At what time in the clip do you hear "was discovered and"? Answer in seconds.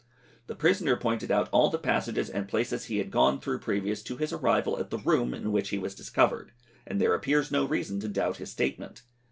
5.77-6.99